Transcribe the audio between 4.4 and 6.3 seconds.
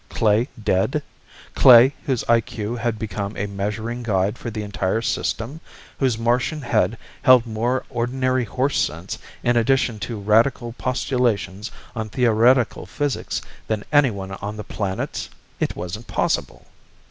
the entire system, whose